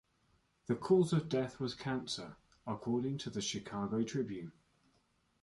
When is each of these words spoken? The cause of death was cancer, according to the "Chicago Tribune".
The 0.65 0.73
cause 0.73 1.13
of 1.13 1.29
death 1.29 1.59
was 1.59 1.75
cancer, 1.75 2.35
according 2.65 3.19
to 3.19 3.29
the 3.29 3.39
"Chicago 3.39 4.01
Tribune". 4.03 4.51